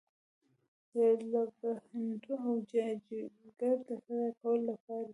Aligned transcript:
د 0.93 0.95
لکهنوتي 1.31 2.33
او 2.45 2.53
جاجینګر 2.71 3.75
د 3.87 3.89
فتح 4.03 4.31
کولو 4.41 4.63
لپاره. 4.69 5.09